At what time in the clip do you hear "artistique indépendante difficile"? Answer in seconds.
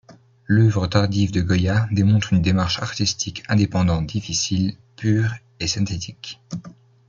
2.81-4.75